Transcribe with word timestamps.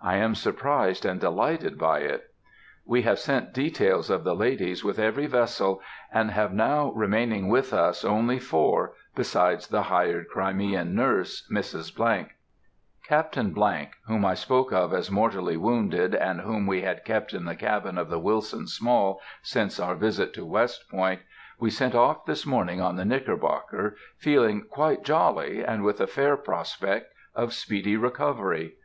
I 0.00 0.18
am 0.18 0.36
surprised 0.36 1.04
and 1.04 1.18
delighted 1.18 1.78
by 1.80 1.98
it. 1.98 2.32
We 2.84 3.02
have 3.02 3.18
sent 3.18 3.52
details 3.52 4.08
of 4.08 4.22
the 4.22 4.36
ladies 4.36 4.84
with 4.84 5.00
every 5.00 5.26
vessel, 5.26 5.82
and 6.12 6.30
have 6.30 6.52
now 6.52 6.92
remaining 6.92 7.48
with 7.48 7.72
us 7.74 8.04
only 8.04 8.38
four, 8.38 8.94
besides 9.16 9.66
the 9.66 9.82
hired 9.82 10.28
Crimean 10.28 10.94
nurse, 10.94 11.48
Mrs.——. 11.52 11.92
Captain——, 13.08 13.52
whom 14.06 14.24
I 14.24 14.34
spoke 14.34 14.70
of 14.72 14.92
as 14.92 15.10
mortally 15.10 15.56
wounded, 15.56 16.14
and 16.14 16.42
whom 16.42 16.68
we 16.68 16.82
had 16.82 17.04
kept 17.04 17.34
in 17.34 17.44
the 17.44 17.56
cabin 17.56 17.98
of 17.98 18.08
the 18.10 18.20
Wilson 18.20 18.68
Small 18.68 19.20
since 19.42 19.80
our 19.80 19.96
visit 19.96 20.32
to 20.34 20.46
West 20.46 20.88
Point, 20.88 21.20
we 21.58 21.68
sent 21.68 21.96
off 21.96 22.26
this 22.26 22.46
morning 22.46 22.80
on 22.80 22.94
the 22.94 23.04
Knickerbocker 23.04 23.96
feeling 24.18 24.64
quite 24.70 25.02
jolly 25.02 25.64
and 25.64 25.82
with 25.82 26.00
a 26.00 26.06
fair 26.06 26.36
prospect 26.36 27.12
of 27.34 27.52
speedy 27.52 27.96
recovery. 27.96 28.76